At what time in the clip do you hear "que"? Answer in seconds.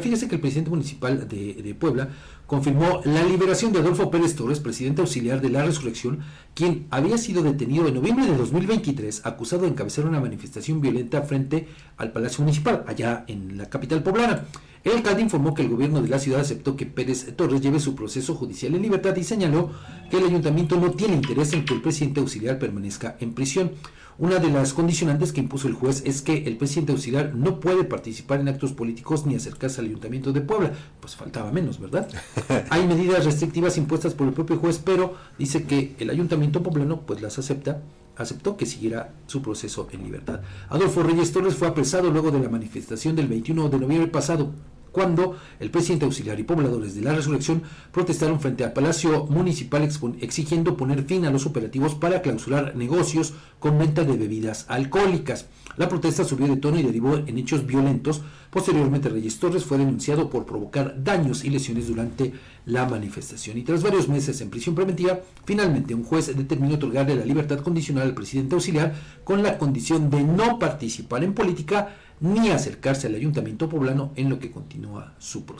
0.28-0.36, 15.52-15.62, 16.76-16.86, 20.08-20.18, 21.64-21.74, 25.32-25.40, 26.22-26.44, 35.64-35.96, 38.56-38.66, 74.38-74.50